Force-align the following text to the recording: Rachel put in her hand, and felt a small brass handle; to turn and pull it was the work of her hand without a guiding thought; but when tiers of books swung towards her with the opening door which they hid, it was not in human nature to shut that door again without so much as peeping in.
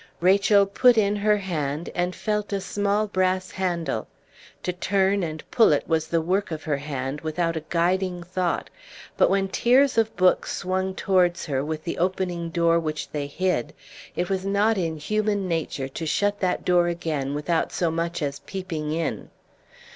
Rachel 0.19 0.65
put 0.65 0.97
in 0.97 1.15
her 1.17 1.37
hand, 1.37 1.91
and 1.93 2.15
felt 2.15 2.51
a 2.51 2.59
small 2.59 3.05
brass 3.05 3.51
handle; 3.51 4.07
to 4.63 4.73
turn 4.73 5.21
and 5.21 5.43
pull 5.51 5.71
it 5.71 5.87
was 5.87 6.07
the 6.07 6.21
work 6.23 6.49
of 6.49 6.63
her 6.63 6.77
hand 6.77 7.21
without 7.21 7.55
a 7.55 7.63
guiding 7.69 8.23
thought; 8.23 8.71
but 9.15 9.29
when 9.29 9.47
tiers 9.47 9.99
of 9.99 10.15
books 10.17 10.57
swung 10.57 10.95
towards 10.95 11.45
her 11.45 11.63
with 11.63 11.83
the 11.83 11.99
opening 11.99 12.49
door 12.49 12.79
which 12.79 13.11
they 13.11 13.27
hid, 13.27 13.75
it 14.15 14.27
was 14.27 14.43
not 14.43 14.75
in 14.75 14.97
human 14.97 15.47
nature 15.47 15.87
to 15.89 16.07
shut 16.07 16.39
that 16.39 16.65
door 16.65 16.87
again 16.87 17.35
without 17.35 17.71
so 17.71 17.91
much 17.91 18.23
as 18.23 18.39
peeping 18.39 18.91
in. 18.91 19.29